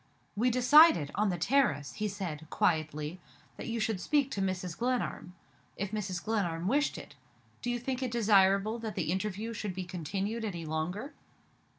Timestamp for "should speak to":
3.79-4.41